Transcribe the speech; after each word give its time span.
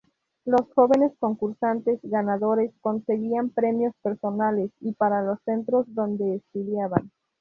Los 0.45 0.61
jóvenes 0.73 1.11
concursantes 1.19 1.99
ganadores 2.01 2.71
conseguían 2.81 3.51
premios 3.51 3.93
personales 4.01 4.71
y 4.79 4.93
para 4.93 5.21
los 5.21 5.37
centros 5.45 5.85
donde 5.93 6.37
estudiaban. 6.37 7.11